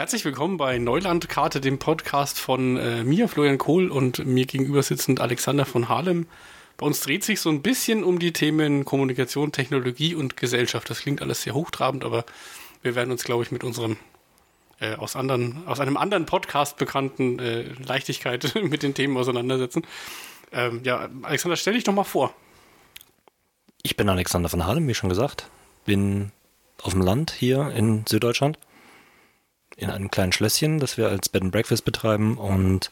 Herzlich 0.00 0.24
willkommen 0.24 0.56
bei 0.56 0.78
Neulandkarte, 0.78 1.60
dem 1.60 1.78
Podcast 1.78 2.40
von 2.40 2.78
äh, 2.78 3.04
mir, 3.04 3.28
Florian 3.28 3.58
Kohl, 3.58 3.90
und 3.90 4.24
mir 4.24 4.46
gegenüber 4.46 4.82
sitzend 4.82 5.20
Alexander 5.20 5.66
von 5.66 5.90
Harlem. 5.90 6.26
Bei 6.78 6.86
uns 6.86 7.00
dreht 7.00 7.22
sich 7.22 7.38
so 7.38 7.50
ein 7.50 7.60
bisschen 7.60 8.02
um 8.02 8.18
die 8.18 8.32
Themen 8.32 8.86
Kommunikation, 8.86 9.52
Technologie 9.52 10.14
und 10.14 10.38
Gesellschaft. 10.38 10.88
Das 10.88 11.00
klingt 11.00 11.20
alles 11.20 11.42
sehr 11.42 11.52
hochtrabend, 11.52 12.06
aber 12.06 12.24
wir 12.80 12.94
werden 12.94 13.10
uns, 13.10 13.24
glaube 13.24 13.42
ich, 13.42 13.52
mit 13.52 13.62
unserem 13.62 13.98
äh, 14.78 14.94
aus, 14.94 15.16
anderen, 15.16 15.66
aus 15.66 15.80
einem 15.80 15.98
anderen 15.98 16.24
Podcast 16.24 16.78
bekannten 16.78 17.38
äh, 17.38 17.64
Leichtigkeit 17.84 18.54
mit 18.62 18.82
den 18.82 18.94
Themen 18.94 19.18
auseinandersetzen. 19.18 19.82
Ähm, 20.50 20.80
ja, 20.82 21.10
Alexander, 21.20 21.56
stell 21.56 21.74
dich 21.74 21.84
doch 21.84 21.92
mal 21.92 22.04
vor. 22.04 22.32
Ich 23.82 23.98
bin 23.98 24.08
Alexander 24.08 24.48
von 24.48 24.64
Harlem, 24.64 24.88
wie 24.88 24.94
schon 24.94 25.10
gesagt. 25.10 25.50
Bin 25.84 26.32
auf 26.80 26.94
dem 26.94 27.02
Land 27.02 27.32
hier 27.32 27.70
in 27.76 28.06
Süddeutschland 28.08 28.56
in 29.76 29.90
einem 29.90 30.10
kleinen 30.10 30.32
Schlösschen, 30.32 30.78
das 30.78 30.96
wir 30.96 31.08
als 31.08 31.28
Bed 31.28 31.42
and 31.42 31.52
Breakfast 31.52 31.84
betreiben 31.84 32.36
und 32.36 32.90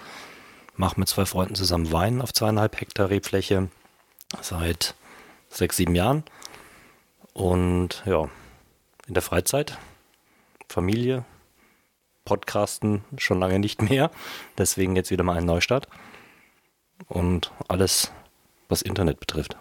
mache 0.77 0.99
mit 0.99 1.09
zwei 1.09 1.27
Freunden 1.27 1.55
zusammen 1.55 1.93
Wein 1.93 2.23
auf 2.23 2.33
zweieinhalb 2.33 2.81
Hektar 2.81 3.11
Rebfläche 3.11 3.69
seit 4.41 4.95
sechs, 5.51 5.77
sieben 5.77 5.95
Jahren. 5.95 6.25
Und 7.33 8.03
ja, 8.07 8.29
in 9.07 9.15
der 9.15 9.23
Freizeit, 9.23 9.79
Familie, 10.69 11.25
Podcasten 12.25 13.05
schon 13.17 13.41
lange 13.41 13.59
nicht 13.59 13.83
mehr. 13.83 14.11
Deswegen 14.59 14.97
jetzt 14.97 15.11
wieder 15.11 15.25
mal 15.25 15.37
ein 15.37 15.47
Neustart. 15.47 15.89
Und 17.07 17.53
alles, 17.69 18.13
was 18.69 18.83
Internet 18.83 19.21
betrifft. 19.21 19.57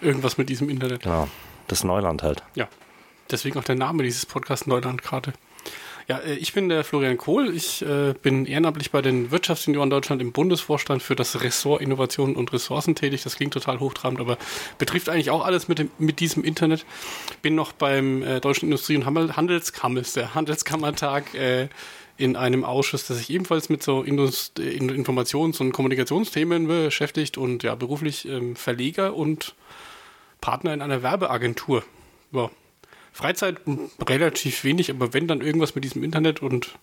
Irgendwas 0.00 0.38
mit 0.38 0.48
diesem 0.48 0.68
Internet. 0.68 1.02
Genau, 1.02 1.28
das 1.68 1.84
Neuland 1.84 2.22
halt. 2.22 2.42
Ja, 2.54 2.68
deswegen 3.30 3.58
auch 3.58 3.64
der 3.64 3.74
Name 3.74 4.02
dieses 4.02 4.26
Podcasts 4.26 4.66
Neulandkarte. 4.66 5.32
Ja, 6.08 6.18
äh, 6.18 6.34
ich 6.34 6.52
bin 6.52 6.68
der 6.68 6.84
Florian 6.84 7.16
Kohl. 7.16 7.54
Ich 7.54 7.82
äh, 7.82 8.14
bin 8.20 8.46
ehrenamtlich 8.46 8.90
bei 8.90 9.02
den 9.02 9.30
Wirtschaftssenioren 9.30 9.90
Deutschland 9.90 10.20
im 10.20 10.32
Bundesvorstand 10.32 11.02
für 11.02 11.16
das 11.16 11.42
Ressort 11.42 11.80
Innovation 11.80 12.36
und 12.36 12.52
Ressourcen 12.52 12.94
tätig. 12.94 13.22
Das 13.22 13.36
klingt 13.36 13.54
total 13.54 13.80
hochtrabend, 13.80 14.20
aber 14.20 14.36
betrifft 14.78 15.08
eigentlich 15.08 15.30
auch 15.30 15.44
alles 15.44 15.68
mit, 15.68 15.78
dem, 15.78 15.90
mit 15.98 16.20
diesem 16.20 16.44
Internet. 16.44 16.84
Bin 17.42 17.54
noch 17.54 17.72
beim 17.72 18.22
äh, 18.22 18.40
Deutschen 18.40 18.66
Industrie- 18.66 18.96
und 18.96 19.06
Handelskammer, 19.06 20.02
der 20.02 20.34
Handelskammertag, 20.34 21.34
äh, 21.34 21.68
in 22.16 22.36
einem 22.36 22.64
Ausschuss, 22.64 23.08
der 23.08 23.16
sich 23.16 23.28
ebenfalls 23.30 23.68
mit 23.68 23.82
so 23.82 24.02
Indust 24.02 24.60
Informations- 24.60 25.60
und 25.60 25.72
Kommunikationsthemen 25.72 26.68
beschäftigt 26.68 27.36
und 27.36 27.64
ja, 27.64 27.74
beruflich 27.74 28.28
ähm, 28.28 28.54
Verleger 28.54 29.14
und 29.14 29.56
Partner 30.40 30.72
in 30.74 30.80
einer 30.80 31.02
Werbeagentur. 31.02 31.82
Ja, 32.30 32.50
Freizeit 33.14 33.60
relativ 34.06 34.64
wenig, 34.64 34.90
aber 34.90 35.14
wenn 35.14 35.28
dann 35.28 35.40
irgendwas 35.40 35.76
mit 35.76 35.84
diesem 35.84 36.02
Internet 36.02 36.42
und 36.42 36.74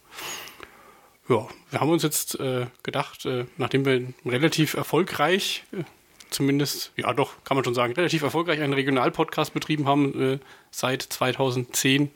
ja, 1.27 1.45
wir 1.69 1.81
haben 1.81 1.89
uns 1.89 2.03
jetzt 2.03 2.39
äh, 2.39 2.67
gedacht, 2.83 3.25
äh, 3.25 3.45
nachdem 3.57 3.85
wir 3.85 4.13
relativ 4.25 4.73
erfolgreich, 4.75 5.65
äh, 5.73 5.83
zumindest, 6.29 6.93
ja 6.95 7.13
doch, 7.13 7.33
kann 7.43 7.57
man 7.57 7.65
schon 7.65 7.73
sagen, 7.73 7.91
relativ 7.93 8.23
erfolgreich 8.23 8.61
einen 8.61 8.71
Regionalpodcast 8.71 9.53
betrieben 9.53 9.87
haben 9.87 10.35
äh, 10.35 10.39
seit 10.71 11.01
2010 11.01 12.11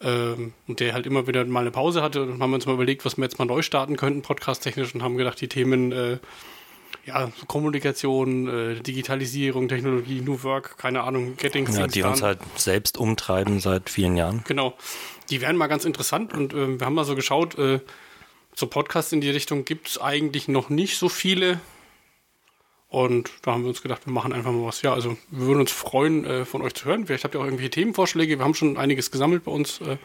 ähm, 0.00 0.52
und 0.66 0.80
der 0.80 0.92
halt 0.92 1.06
immer 1.06 1.28
wieder 1.28 1.44
mal 1.44 1.60
eine 1.60 1.70
Pause 1.70 2.02
hatte 2.02 2.24
und 2.24 2.42
haben 2.42 2.52
uns 2.52 2.66
mal 2.66 2.74
überlegt, 2.74 3.04
was 3.04 3.16
wir 3.16 3.22
jetzt 3.22 3.38
mal 3.38 3.44
neu 3.44 3.62
starten 3.62 3.96
könnten, 3.96 4.22
podcast-technisch 4.22 4.96
und 4.96 5.02
haben 5.04 5.16
gedacht, 5.16 5.40
die 5.40 5.48
Themen 5.48 5.92
äh, 5.92 6.18
ja, 7.04 7.30
Kommunikation, 7.48 8.48
äh, 8.48 8.80
Digitalisierung, 8.80 9.68
Technologie, 9.68 10.20
New 10.20 10.42
Work, 10.42 10.78
keine 10.78 11.02
Ahnung, 11.02 11.36
Getting 11.36 11.70
ja, 11.72 11.86
Die 11.86 12.02
uns 12.02 12.22
halt 12.22 12.38
selbst 12.56 12.96
umtreiben 12.96 13.60
seit 13.60 13.90
vielen 13.90 14.16
Jahren. 14.16 14.44
Genau. 14.46 14.74
Die 15.30 15.40
wären 15.40 15.56
mal 15.56 15.66
ganz 15.66 15.84
interessant 15.84 16.32
und 16.32 16.52
äh, 16.52 16.78
wir 16.78 16.86
haben 16.86 16.94
mal 16.94 17.04
so 17.04 17.16
geschaut, 17.16 17.58
äh, 17.58 17.80
so 18.54 18.66
Podcasts 18.66 19.12
in 19.12 19.20
die 19.20 19.30
Richtung 19.30 19.64
gibt 19.64 19.88
es 19.88 20.00
eigentlich 20.00 20.46
noch 20.48 20.68
nicht 20.68 20.98
so 20.98 21.08
viele. 21.08 21.60
Und 22.88 23.30
da 23.40 23.52
haben 23.52 23.62
wir 23.62 23.70
uns 23.70 23.80
gedacht, 23.80 24.04
wir 24.04 24.12
machen 24.12 24.34
einfach 24.34 24.52
mal 24.52 24.66
was. 24.66 24.82
Ja, 24.82 24.92
also 24.92 25.16
wir 25.30 25.46
würden 25.46 25.60
uns 25.60 25.72
freuen, 25.72 26.26
äh, 26.26 26.44
von 26.44 26.60
euch 26.60 26.74
zu 26.74 26.84
hören. 26.84 27.06
Vielleicht 27.06 27.24
habt 27.24 27.34
ihr 27.34 27.40
auch 27.40 27.44
irgendwelche 27.44 27.70
Themenvorschläge. 27.70 28.38
Wir 28.38 28.44
haben 28.44 28.54
schon 28.54 28.76
einiges 28.76 29.10
gesammelt 29.10 29.44
bei 29.44 29.50
uns 29.50 29.80
äh, 29.80 29.96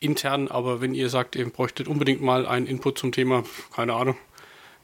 intern, 0.00 0.48
aber 0.48 0.82
wenn 0.82 0.94
ihr 0.94 1.08
sagt, 1.08 1.34
ihr 1.34 1.48
bräuchtet 1.48 1.88
unbedingt 1.88 2.20
mal 2.20 2.46
einen 2.46 2.66
Input 2.66 2.98
zum 2.98 3.12
Thema, 3.12 3.44
keine 3.74 3.94
Ahnung, 3.94 4.16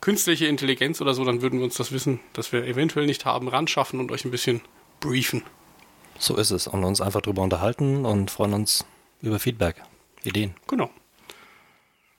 künstliche 0.00 0.46
Intelligenz 0.46 1.00
oder 1.00 1.14
so, 1.14 1.24
dann 1.24 1.42
würden 1.42 1.58
wir 1.58 1.64
uns 1.64 1.76
das 1.76 1.92
Wissen, 1.92 2.20
das 2.32 2.52
wir 2.52 2.64
eventuell 2.64 3.06
nicht 3.06 3.24
haben, 3.24 3.48
ran 3.48 3.68
schaffen 3.68 4.00
und 4.00 4.12
euch 4.12 4.24
ein 4.24 4.30
bisschen 4.30 4.60
briefen. 5.00 5.42
So 6.18 6.36
ist 6.36 6.50
es. 6.50 6.66
Und 6.66 6.84
uns 6.84 7.00
einfach 7.00 7.20
drüber 7.20 7.42
unterhalten 7.42 8.04
und 8.04 8.30
freuen 8.30 8.54
uns 8.54 8.84
über 9.22 9.38
Feedback, 9.38 9.82
Ideen. 10.24 10.54
Genau. 10.66 10.90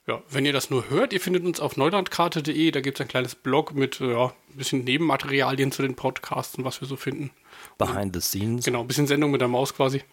Ja, 0.08 0.22
wenn 0.30 0.46
ihr 0.46 0.54
das 0.54 0.70
nur 0.70 0.90
hört, 0.90 1.12
ihr 1.12 1.20
findet 1.20 1.44
uns 1.44 1.60
auf 1.60 1.76
neulandkarte.de, 1.76 2.72
da 2.72 2.80
gibt 2.80 2.98
es 2.98 3.02
ein 3.02 3.10
kleines 3.10 3.36
Blog 3.36 3.74
mit 3.74 4.00
ja, 4.00 4.28
ein 4.28 4.56
bisschen 4.56 4.86
Nebenmaterialien 4.86 5.74
zu 5.74 5.82
den 5.82 5.96
Podcasts 5.96 6.56
und 6.56 6.64
was 6.64 6.80
wir 6.80 6.88
so 6.88 6.96
finden. 6.96 7.32
Behind 7.78 8.16
the 8.16 8.22
scenes. 8.22 8.64
Genau, 8.64 8.82
ein 8.82 8.88
bisschen 8.88 9.08
Sendung 9.08 9.32
mit 9.32 9.42
der 9.42 9.50
Maus 9.50 9.74
quasi. 9.74 10.04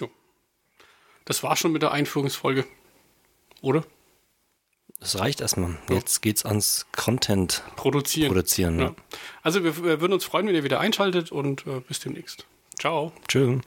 Jo. 0.00 0.08
Das 1.26 1.42
war 1.42 1.56
schon 1.56 1.72
mit 1.72 1.82
der 1.82 1.92
Einführungsfolge. 1.92 2.64
Oder? 3.60 3.84
Das 5.00 5.18
reicht 5.18 5.40
erstmal. 5.40 5.78
Jetzt 5.88 6.20
geht's 6.20 6.44
ans 6.44 6.86
Content 6.92 7.64
produzieren. 7.76 8.28
produzieren 8.28 8.78
ja. 8.78 8.94
Also 9.42 9.64
wir, 9.64 9.82
wir, 9.82 10.00
würden 10.00 10.12
uns 10.12 10.24
freuen, 10.24 10.46
wenn 10.46 10.54
ihr 10.54 10.64
wieder 10.64 10.78
einschaltet 10.78 11.32
und 11.32 11.66
äh, 11.66 11.80
bis 11.80 12.00
demnächst. 12.00 12.46
Ciao. 12.78 13.12
Tschüss. 13.26 13.60